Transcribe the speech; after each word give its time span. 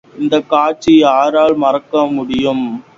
இந்தக் 0.19 0.49
காட்சியை 0.49 0.99
யாரால் 0.99 1.59
மறக்கமுடியும். 1.59 2.83